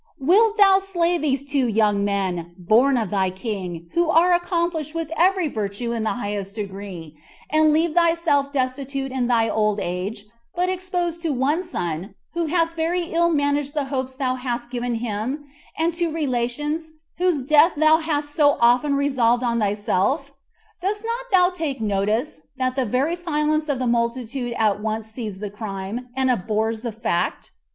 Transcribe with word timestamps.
Wilt 0.19 0.57
thou 0.57 0.79
slay 0.79 1.19
these 1.19 1.43
two 1.43 1.67
young 1.67 2.03
men, 2.03 2.55
born 2.57 2.97
of 2.97 3.11
thy 3.11 3.29
queen, 3.29 3.87
who 3.93 4.09
are 4.09 4.33
accomplished 4.33 4.95
with 4.95 5.11
every 5.15 5.47
virtue 5.47 5.91
in 5.91 6.01
the 6.05 6.09
highest 6.13 6.55
degree, 6.55 7.15
and 7.51 7.71
leave 7.71 7.93
thyself 7.93 8.51
destitute 8.51 9.11
in 9.11 9.27
thy 9.27 9.47
old 9.47 9.79
age, 9.79 10.25
but 10.55 10.69
exposed 10.69 11.21
to 11.21 11.31
one 11.31 11.63
son, 11.63 12.15
who 12.33 12.47
hath 12.47 12.73
very 12.73 13.01
ill 13.13 13.29
managed 13.29 13.75
the 13.75 13.83
hopes 13.93 14.15
thou 14.15 14.33
hast 14.33 14.71
given 14.71 14.95
him,' 14.95 15.45
and 15.77 15.93
to 15.93 16.11
relations, 16.11 16.93
whose 17.19 17.43
death 17.43 17.73
thou 17.77 17.97
hast 17.97 18.31
so 18.31 18.57
often 18.59 18.95
resolved 18.95 19.43
on 19.43 19.59
thyself? 19.59 20.31
Dost 20.81 21.05
not 21.05 21.29
thou 21.31 21.51
take 21.55 21.79
notice, 21.79 22.41
that 22.57 22.75
the 22.75 22.85
very 22.87 23.15
silence 23.15 23.69
of 23.69 23.77
the 23.77 23.85
multitude 23.85 24.53
at 24.57 24.81
once 24.81 25.05
sees 25.05 25.37
the 25.37 25.51
crime, 25.51 26.07
and 26.17 26.31
abhors 26.31 26.81
the 26.81 26.91
fact? 26.91 27.51